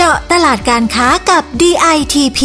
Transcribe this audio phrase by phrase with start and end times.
[0.00, 2.40] เจาะตลาดการค้ากับ DITP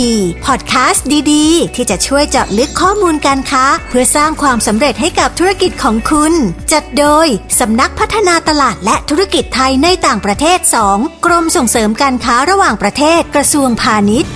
[0.45, 6.33] พอดแคสต์ดีๆ ที่จะช่วยเจาะลึกข้อมูลการค้า เพื่อสร้างความสำเร็จให้กับธุรกิจของคุณ
[6.71, 7.27] จัดโดย
[7.59, 10.59] สำนักพัฒนาตลาดและธุรกิจไทยในต่างประเทศ
[10.93, 14.31] 2 กรมส่งเสริมการค้าระหว่างประเทศกระทรวงพาณิชย์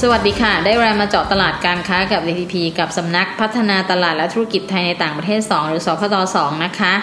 [0.00, 6.94] สวัสดีค่ะ ได้เวลามาเจาะตลาดการค้ากับ DTP กับสำนักพัฒนาตลาดและธุรกิจไทยในต่างประเทศ 2 หรือสพต2นะคะ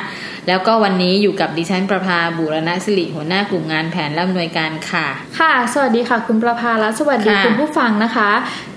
[0.48, 5.08] แล้วก็วันนี้อยู่กับดิฉันประภาบุรณสิริหัวหน้ากลุ่มงานแผนและอำนวยการค่ะ
[5.40, 8.30] ค่ะ สวัสดีค่ะ คุณประภาและสวัสดีค่ะคุณผู้ฟังนะคะ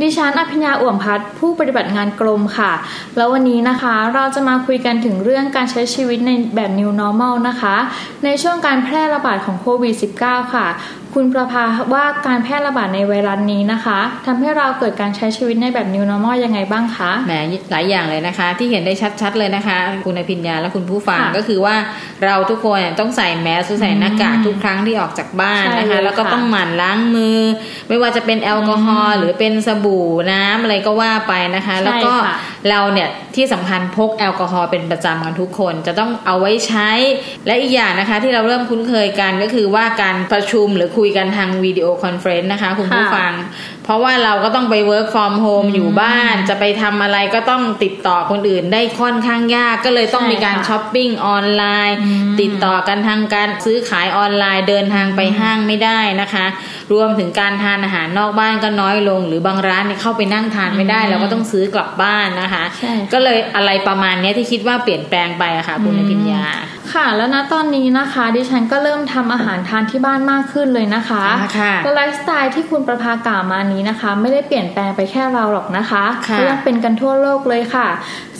[0.02, 2.73] ดิฉันอภิญญาอ่วมพัฒน์ผู้ปฏิบัติงานกรมค่ะ
[3.16, 7.77] แล้ววันนี้นะคะเราจะมาคุยกันถึงเรื่องการใช้ชีวิตในแบบ New Normal นะคะ
[8.25, 9.95] ในช่วงการแพร่ระบาดของโควิด
[10.25, 10.66] -19 ค่ะ
[11.14, 11.64] คุณประภา
[11.95, 17.33] ว่าการแพร่ระบาดในไวรัสนี้นะคะทำให้เราเกิดการใช้ชีวิตในแบบ New Normal ยังไงบ้างคะแหม
[17.70, 21.77] หลายอย่างเลยนะคะ ที่เห็นได้ชัดๆเลยนะคะ คุณอภิญญาและคุณผู้ฟังค่ะก็คือว่า
[22.24, 27.38] เราทุกคนต้องใส่แมสหรือใส่หน้ากากทุกครั้งที่ออกจากบ้านใช่นะคะเลยแล้วก็ค่ะต้องหมั่นล้างมือ
[27.88, 32.36] ไม่ว่าจะเป็นแอลกอฮอล์หรือเป็นสบู่น้ำอะไรก็ว่าไปนะคะใช่แล้วก็ค่ะ
[32.69, 36.91] เราเนี่ยที่สำคัญพกแอลกอฮอล์เป็นประจำกันทุกคน จะต้องเอาไว้ใช้
[37.47, 43.33] และอีกอย่างนะคะที่เราเริ่มคุ้นเคยกันก็คือว่าการประชุมหรือคุยกันทาง video conference นะคะคุณผู้ฟัง
[43.91, 51.98] ราะว่าเราก็ต้องไป work from home อยู่บ้าน จะไปทำอะไรก็ต้องติดต่อคนอื่นได้ค่อนข้างยากก็เลยต้องใช่มีการค่ะช้อปปิ้งออนไลน์
[52.41, 56.47] ติดต่อกันทางการซื้อขายออนไลน์เดินทางไปห้างไม่ได้นะคะ
[56.92, 66.44] รวมถึงการทานอาหารนอกบ้านก็น้อยลง หรือบางร้านเนี่ยเข้าไปนั่งทานไม่ได้เราก็ต้องซื้อกลับบ้านนะคะใช่ค่ะก็เลยอะไรประมาณเนี้ยที่คิดว่าเปลี่ยนแปลงไปอะค่ะคุณอภิญญา
[66.94, 77.88] ค่ะแล้วณตอนนี้นะคะดิฉันก็เริ่มทำอาหารทานที่บ้านมากขึ้นเลยนะคะอ่าค่ะและไลฟ์สไตล์ที่คุณประภากล่าวมานี้นะคะ ไม่ได้เปลี่ยนแปลงไปแค่เราหรอกนะคะค่ะก็ยังเป็นกันทั่วโลกเลยค่ะ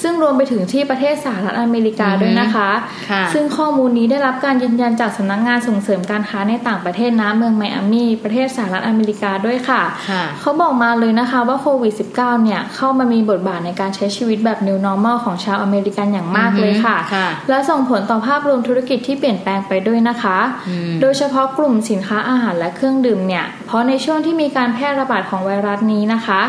[0.03, 2.71] ซึ่งรวมไปถึงที่ประเทศสหรัฐอเมริกาอือฮึด้วยนะคะ
[3.11, 26.41] ค่ะซึ่งข้อมูลนี้ได้รับการยืนยันจากสำนักงานส่งเสริมการค้าในต่างประเทศนะเมืองไมอามี่ประเทศสหรัฐอเมริกาด้วยค่ะค่ะเขาบอกมาเลยนะคะว่าโควิด -19 เนี่ยเข้ามามีบทบาทในการใช้ชีวิตแบบ New Normal ของชาวอเมริกันอย่างมากเลยค่ะอือฮึค่ะและส่งผลต่อภาพรวมธุรกิจที่เปลี่ยนแปลงไปด้วยนะคะอืมโดยเฉพาะกลุ่มสินค้าอาหารและเครื่องดื่มเนี่ย เพราะในช่วงที่มีการแพร่ระบาดของไวรัสนี้นะคะ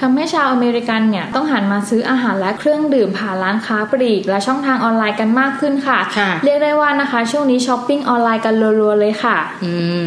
[0.00, 9.72] ทำให้ชาวอเมริกันเนี่ยต้องหันมาซื้ออาหารและเครื่องดื่มผ่านร้านค้าปลีก และช่องทางออนไลน์กันมากขึ้นค่ะค่ะ เรียกได้ว่านะคะช่วงนี้ช้อปปิ้งออนไลน์กันรัวๆเลยค่ะ อื
[10.04, 10.06] ม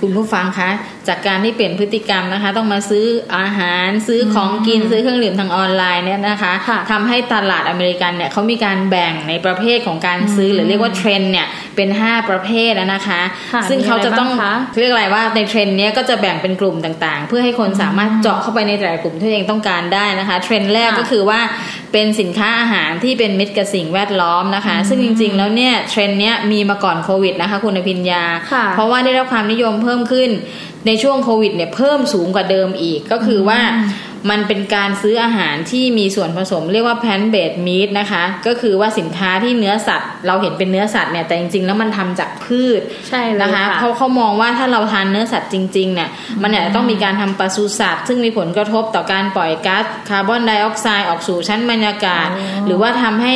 [0.00, 0.70] คุณผู้ฟังคะ
[1.08, 3.04] จากการที่เปลี่ยนพฤติกรรมนะคะ ต้องมาซื้อ
[3.38, 11.46] อาหารซื้อของกินซื้อเครื่องดื่มทางออนไลน์เนี่ยนะคะค่ะทำให้ตลาดอเมริกันเนี่ยเขามีการแบ่งในประเภทของการซื้อหรือเรียกว่าเทรนด์เนี่ย
[11.78, 13.20] เป็น 5 ประเภทอะนะคะ
[13.52, 21.40] ค่ะซึ่งเขาจะต้องมีอะไรบ้างคะเรียกอะไรว่าในเทรนด์เนี้ยก็จะแบ่งเป็นกลุ่มต่างๆ เพื่อให้คนสามารถเจาะเข้าไปในแต่ละกลุ่มที่ตัวเองต้องการได้นะคะ เทรนด์แรกค่ะก็คือว่า
[21.92, 30.30] เป็นสินค้าอาหารที่เป็นมิตรกับสิ่งแวดล้อมนะคะ ซึ่งจริง ๆ แล้วเนี่ยเทรนด์เนี้ยมีมาก่อนโควิดนะคะ คุณอภิญญาค่ะเพราะว่าได้รับความนิยมเพิ่มขึ้น
[30.86, 33.60] ในช่วงโควิดเนี่ยเพิ่มสูงกว่าเดิมอีกก็คือว่า
[34.30, 46.08] มันเป็นการซื้ออาหารที่มีส่วนผสมเรียกว่าแพนเบดมีดนะคะ ก็คือว่าสินค้าที่เนื้อสัตว์ เราเห็นเป็นเนื้อสัตว์เนี่ยแต่จริง ๆ แล้วมันทำจากพืชใช่เลยนะคะค่ะเพราะเขามองว่าถ้าเราทานเนื้อสัตว์จริงๆเนี่ย
[46.42, 53.34] มันอาจจะต้องมีการทำปศุสัตว์ ซึ่งมีผลกระทบต่อการปล่อยก๊าซคาร์บอนไดออกไซด์ออกสู่ชั้นบรรยากาศอ๋อหรือว่าทำให้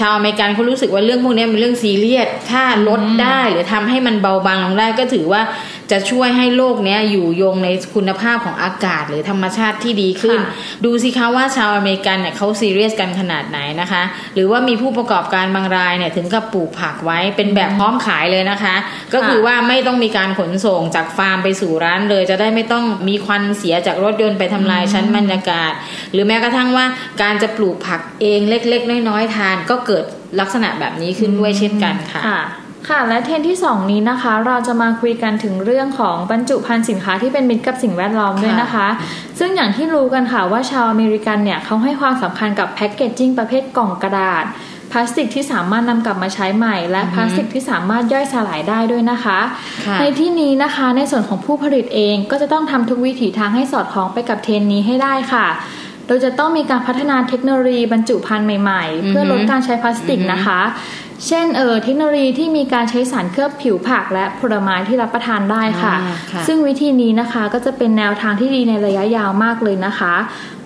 [0.00, 5.42] ชาวอเมริกันเขารู้สึกว่าเรื่องพวกนี้เป็นเรื่องซีเรียส ถ้าลดได้หรือทำให้มันเบาบางลงได้ก็ถือว่า
[5.90, 14.02] จะช่วยให้โลกเนี้ยอยู่ยงในคุณภาพของอากาศหรือธรรมชาติที่ดีขึ้นค่ะดูสิคะว่าชาวอเมริกันเนี่ยเขาซีเรียสกันขนาดไหนนะคะ
[14.34, 18.74] หรือว่ามีผู้ประกอบการบางรายเนี่ยถึงกับปลูกผักไว้เป็นแบบพร้อมขายเลยนะคะ
[19.14, 25.72] ก็คือว่าไม่ต้องมีการขนส่งจากฟาร์มไปสู่ร้านเลย จะได้ไม่ต้องมีควันเสียจากรถยนต์ไปทำลายชั้นบรรยากาศ
[26.12, 26.86] หรือแม้กระทั่งว่า
[27.22, 30.04] การจะปลูกผักเองเล็ก ๆ น้อยๆทานก็เกิด
[30.40, 32.22] ลักษณะแบบนี้ขึ้นด้วยเช่นกันค่ะ
[32.88, 38.86] ค่ะค่ะและเทรนด์ที่ 2 นี้นะคะ เราจะมาคุยกันถึงเรื่องของบรรจุภัณฑ์สินค้าที่เป็นมิตรกับสิ่งแวดล้อมด้วยนะคะ
[39.38, 44.44] ซึ่งอย่างที่รู้กันค่ะว่าชาวอเมริกันเนี่ยเขาให้ความสำคัญกับ packaging ประเภทกล่องกระดาษ
[44.90, 49.38] พลาสติกที่สามารถนำกลับมาใช้ใหม่ และพลาสติกที่สามารถย่อยสลายได้ด้วยนะคะ
[49.86, 55.46] ค่ะในที่นี้นะคะในส่วนของผู้ผลิตเองก็จะต้องทำทุกวิถีทางให้สอดคล้องไปกับเทรนด์นี้ให้ได้ค่ะ
[56.06, 60.60] โดยจะต้องมีการพัฒนาเทคโนโลยีบรรจุภัณฑ์ใหม่ ๆ เพื่อลดการใช้พลาสติกนะคะ
[61.26, 70.14] เช่นเออเทคโนโลยีที่มีการใช้สารเคลือบผิวผักและผลไม้ที่รับประทานได้ค่ะอ่าค่ะซึ่งวิธีนี้นะคะก็จะเป็นแนวทางที่ดีในระยะยาวมากเลยนะคะ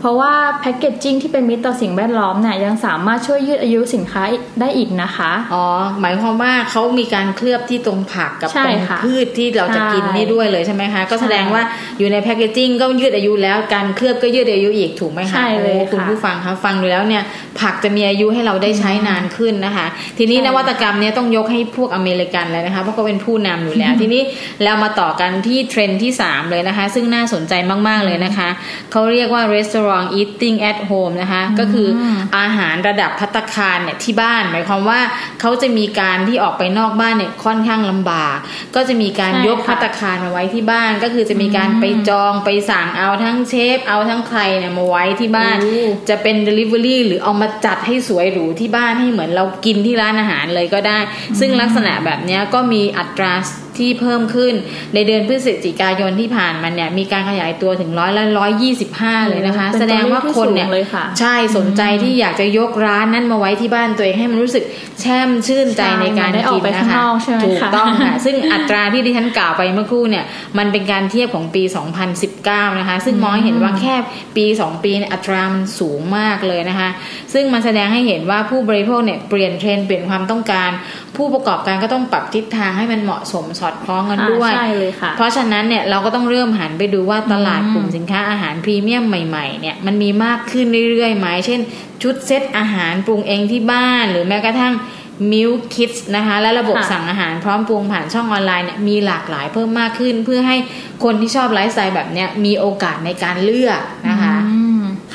[0.00, 4.22] เพเพราะว่าแพคเกจจิ้งที่เป็นมิตรต่อสิ่งแวดล้อมเนี่ยยังสามารถช่วยยืดอายุสินค้า
[4.60, 5.64] ได้อีกนะคะ อ๋อ
[6.00, 11.62] หมายความว่าเขามีการเคลือบที่ตรงผักกับใช่ตรงค่ะพืชที่เราจะกินใช่นี่ด้วยเลยใช่ไหมคะ ก็แสดงใช่ว่า
[11.98, 17.22] อยู่ในแพคเกจจิ้งก็ยืดอายุแล้วการเคลือบก็ยืดอายุอีกถูกไหมคะใช่เลยโอ้คุณค่ะผู้ฟังคะฟังดูแล้วเนี่ย
[17.60, 19.86] ผักจะมีอายุให้เราได้ใช้นานขึ้นนะคะ
[20.18, 24.22] ทีนี้ใช่นวัตกรรมเนี่ยต้องยกให้พวกอเมริกันเลยนะคะ เพราะเขาเป็นผู้นำอยู่แล้ว ทีนี้
[24.62, 27.52] เรามาต่อกันที่เทรนด์ที่ 3 เลยนะคะ ซึ่งน่าสนใจ
[27.88, 28.48] มาก ๆ เลยนะคะ
[28.90, 31.88] เขาเรียกว่า restaurant eating at home นะคะ ก็คือ
[32.38, 35.00] อาหารระดับพัตตาคารเนี่ยที่บ้าน หมายความว่า
[35.40, 38.36] เขาจะมีการที่ออกไปนอกบ้านเนี่ยค่อนข้างลำบาก
[38.74, 50.98] ก็จะมีการใช่ยกค่ะพัตตาคารมาไว้ที่บ้าน ก็คือจะมีการไปจองไปสั่งเอาทั้งเชฟ เอาทั้งใครเนี่ยมาไว้ที่บ้านโอ้จะเป็น Delivery หรือเอามาจัดให้สวยหรูที่บ้านให้เหมือนเรากินที่ร้านอาหารเลยก็ได้
[51.40, 53.32] ซึ่งลักษณะแบบเนี้ยก็มีอัตรา
[53.80, 54.54] ที่เพิ่มขึ้น
[54.94, 64.64] ในเดือนพฤศจิกายนที่ผ่านมาเนี่ยมีการขยายตัวถึงร้อยละร้อยยี่สิบห้าเลยนะคะเป็นแสดงว่าคนเนี่ยตัวเลขที่สูงเลยค่ะใช่สนใจที่อยากจะยกร้านนั้นมาไว้ที่บ้านตัวเองให้มันรู้สึก
[65.00, 70.24] แช่มชื่นใจใช่ในการได้ออกิกนไปนะข้างคะนอกใช่ไหมถูกคะต้องค่ะซึ่งอัตราที่ดิฉันกล่าวไปเมื่อครู่เนี่ย
[70.58, 71.62] มันเป็นการเทียบของปี
[72.20, 73.94] 2019 นะคะ ซึ่งมองให้เห็นว่าแค่
[74.36, 76.88] ปี 2 ปีเนี่ยอัตรามันสูงมากเลยนะคะ
[77.32, 80.70] ซึ่งมันแสดงให้เห็นว่าผู้บริโภคเนี่ยเปลี่ยนเทรนด์เปลี่ยนความต้องการ
[81.16, 91.60] ผู้ประกอบการก็ต้องปรับทิศทางให้มันเหมาะสมสอดคล้องกันด้วยอ่าใช่เลยค่ะ เพราะฉะนั้นเนี่ยเราก็ต้องเริ่มหันไปดูว่าตลาดกลุ่มสินค้าอาหารพรีเมียมใหม่ๆเนี่ยมันมีมากขึ้นเรื่อยๆไหมเช่น
[92.02, 94.74] ชุดเซตอาหารปรุงเองที่บ้าน หรือแม้กระทั่ง
[95.32, 100.56] meal kit นะคะ และระบบค่ะสั่งอาหารพร้อมปรุงผ่านช่องออนไลน์เนี่ยมีหลากหลายเพิ่มมากขึ้น เพื่อให้
[101.04, 103.80] คนที่ชอบไลฟ์สไตล์แบบเนี้ยมีโอกาสในการเลือก
[104.10, 104.67] นะคะอืม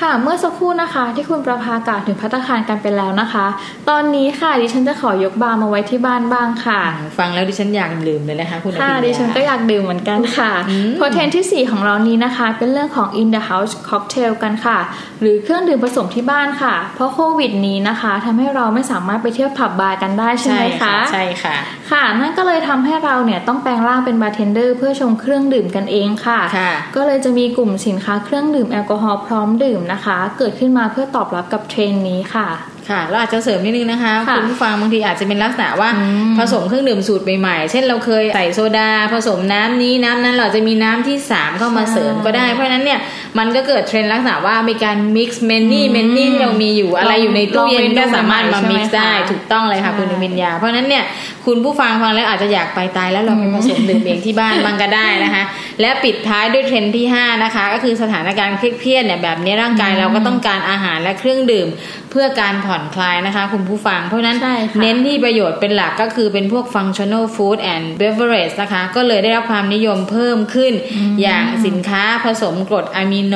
[0.04, 3.46] ค่ะ เมื่อสักครู่นะคะ ที่คุณประภากล่าวถึงพัตตาคารกันไปแล้วนะคะ
[3.90, 6.82] ตอนนี้ค่ะดิฉันจะขอยกบาร์มาไว้ที่บ้านบ้างค่ะ
[7.20, 14.78] ฟังแล้วดิฉันอยากดื่มเลยนะคะคุณอค่ะภิญญาดิฉันก็อยากดื่มเหมือนกันค่ะอืมเพราะเทรนด์ที่ 4 ของเรานี้นะคะ เป็นเรื่องของ in the house cocktail กันค่ะ
[15.22, 21.56] หรือเครื่องดื่มผสมที่บ้านค่ะ เพราะโควิดนี้นะคะทำให้เราไม่สามารถไปเที่ยวผับบาร์กันได้ใช่ไหมคะใช่ค่ะ
[21.92, 32.50] ค่ะนั่นก็เลยทำให้เราเนี่ยต้องแปลงร่างเป็นบาร์เทนเดอร์เพื่อชงเครื่องดื่มกันเองค่ะค่ะก็เลยจะมีกลุ่มสินค้าเครื่องดื่มแอลกอฮอล์พร้อมดื่มนะคะ เกิดขึ้นมาเพื่อตอบรับกับเทรนด์นี้ค่ะ
[32.90, 43.00] ค่ะเราอาจจะเสริมนิดนึงนะคะค่ะคุณผู้ฟังบางทีอาจจะเป็นลักษณะว่าอืมผสมเครื่องดื่มสูตรใหม่ๆเช่นเราเคยใส่โซดา ผสมน้ำนี้น้ำนั้นเราจะมีน้ำที่ 3 เข้ามาเสริมก็ได้เพราะฉะนั้นเนี่ย
[43.38, 51.04] มันก็เกิดเทรนด์ลักษณะว่ามีการ mix many many ที่เรามีอยู่อะไรอยู่ในตู้เย็นก็สามารถมา mix ได้ถูกต้องเลยค่ะคุณวิญญา เพราะฉะนั้นเนี่ย
[51.46, 55.44] คุณผู้ฟังฟังแล้วอาจจะอยากไปตายแล้วเราไปผสมดื่มเองที่บ้านมันก็ได้นะคะ
[55.82, 61.68] และปิดท้ายด้วยเทรนด์ที่ห้านะคะ ก็คือสถานการณ์เครียดๆเนี่ยแบบนี้ร่างกายเราก็ต้องการอาหารและเครื่องดื่ม
[62.12, 70.74] เพื่อการผ่อนคลายนะคะ คุณผู้ฟัง เพราะฉะนั้นใช่ค่ะเน้นที่ประโยชน์เป็นหลักก็คือเป็นพวก functional food and beverage นะคะ ก็เลยได้รับความนิยมเพิ่มขึ้น
[71.22, 73.36] อย่างสินค้าผสมกรดอะมิโน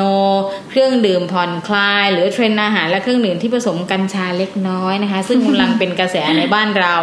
[0.69, 6.93] เครื่องดื่มผ่อนคลาย หรือเทรนด์อาหารและเครื่องดื่มที่ผสมกัญชาเล็กน้อยนะคะ ซึ่งกำลังเป็นกระแสในบ้านเรา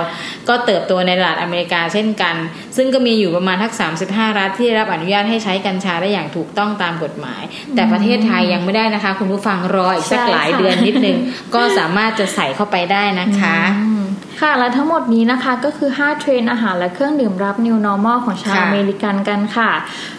[0.48, 2.34] ก็เติบโตในตลาดอเมริกาเช่นกัน
[2.76, 3.72] ซึ่งก็มีอยู่ประมาณสัก
[4.06, 7.42] 35 รัฐที่ได้รับอนุญาตให้ใช้กัญชาได้อย่างถูกต้องตามกฎหมาย
[7.74, 11.16] แต่ประเทศไทยยังไม่ได้นะคะ คุณผู้ฟังรออีกสักใช่หลายค่ะเดือนนิดนึง
[11.54, 13.93] ก็สามารถจะใส่เข้าไปได้นะคะอืม
[14.40, 19.70] ค่ะ และทั้งหมดนี้นะคะก็คือ 5 เทรนด์อาหารและเครื่องดื่มรับ New Normal ของชาวค่ะอเมริกันกันค่ะ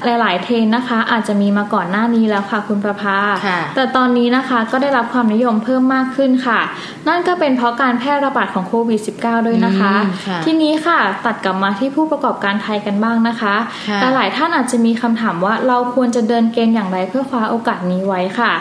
[0.05, 3.17] หลาย ๆ เทรนด์นะคะ อาจจะมีมาก่อนหน้านี้แล้วค่ะคุณประภา
[3.47, 6.59] ค่ะแต่ตอนนี้นะคะก็ได้รับความนิยมเพิ่มมากขึ้นค่ะ
[7.07, 13.55] นั่นก็เป็นเพราะการแพร่ระบาดของโควิด -19 ด้วยนะคะอืมค่ะทีนี้ค่ะตัดกลับมาที่ผู้ประกอบการไทยกันบ้างนะคะ
[13.89, 18.53] ค่ะหลายๆท่านอาจจะมีคำถามว่าเราควรจะเดินเกมอย่างไรเพื่อคว้าโอกาสนี้ไว้ค่ะ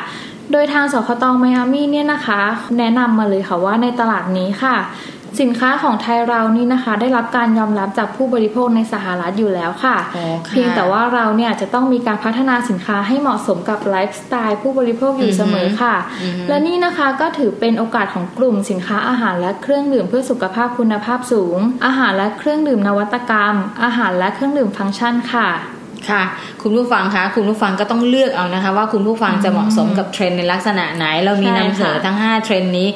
[0.53, 2.41] โดยทางสคตไมอามี่เนี่ยนะคะ
[2.79, 4.77] แนะนำมาเลยค่ะว่าในตลาดนี้ค่ะ
[5.41, 25.49] สินค้าของไทยเรานี่นะคะ ได้รับการยอมรับจากผู้บริโภคในสหรัฐอยู่แล้วค่ะอ๋อค่ะ เพียงแต่ว่าเราเนี่ยจะต้องมีการพัฒนาสินค้าให้เหมาะสมกับไลฟ์สไตล์ผู้บริโภคอยู่เสมอค่ะอือฮึและนี่นะคะก็ถือเป็นโอกาสของกลุ่มสินค้าอาหารและเครื่องดื่มเพื่อสุขภาพคุณภาพสูง อาหารและเครื่องดื่มนวัตกรรม อาหารและเครื่องดื่มฟังก์ชันค่ะ
[26.11, 26.23] ค่ะ
[26.63, 32.89] คุณผู้ฟังคะคุณผู้ฟังก็ต้องเลือกเอานะคะ ว่าคุณผู้ฟังจะเหมาะสมกับเทรนด์ในลักษณะไหน เรามีใช่นำเสนอค่ะทั้ง 5 เทรนด์นี้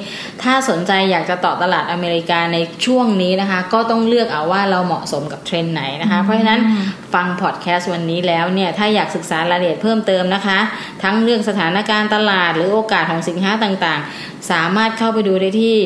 [0.42, 6.60] ถ้าสนใจอยากจะต่อตลาดอเมริกาในช่วงนี้นะคะ ก็ต้องเลือกเอาว่าเราเหมาะสมกับเทรนด์ไหนนะคะ เพราะฉะนั้น
[7.14, 10.58] ฟังพอดแคสต์วันนี้แล้วเนี่ยถ้าอยากศึกษารายละเอียดเพิ่มเติมนะคะ
[11.02, 15.76] ทั้งเรื่องสถานการณ์ตลาดหรือโอกาสของสินค้าต่างๆ สามารถเข้าไปดูได้ที่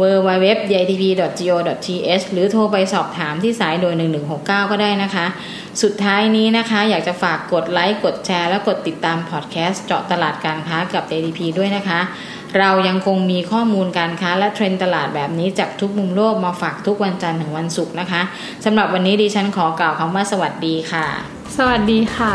[0.00, 1.44] www.ytp.go.th
[2.32, 3.94] หรือโทรไปสอบถามที่สายโดย
[4.28, 5.26] 1169 ก็ได้นะคะ
[5.82, 12.00] สุดท้ายนี้นะคะ อยากจะฝากกดไลค์กดแชร์และกดติดตามพอดแคสต์เจาะตลาดการค้ากับ JTP ด้วยนะคะ
[12.58, 18.22] เรายังคงมีข้อมูลการค้าและเทรนตลาดแบบนี้จากทุกมุมโลกมาฝากทุกวันจันทร์ถึงวันศุกร์นะคะ
[18.64, 21.06] สำหรับวันนี้ดิฉันขอกล่าวคำว่าสวัสดีค่ะ
[21.56, 22.32] สวัสดีค่ะ